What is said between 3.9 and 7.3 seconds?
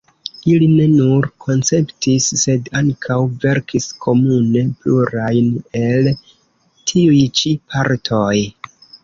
komune plurajn el tiuj